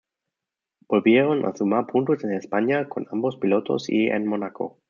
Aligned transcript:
Volvieron 0.87 1.45
a 1.45 1.55
sumar 1.55 1.85
puntos 1.85 2.23
en 2.23 2.33
España, 2.33 2.89
con 2.89 3.05
ambos 3.11 3.37
pilotos, 3.37 3.87
y 3.87 4.07
en 4.07 4.25
Mónaco. 4.25 4.79